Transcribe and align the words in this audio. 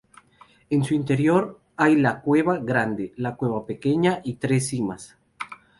En 0.71 0.83
su 0.83 0.95
interior 0.95 1.59
hay 1.77 1.95
la 1.95 2.21
cueva 2.21 2.57
Grande, 2.57 3.13
la 3.17 3.35
cueva 3.35 3.67
Pequeña 3.67 4.19
y 4.23 4.37
tres 4.37 4.67
simas. 4.69 5.15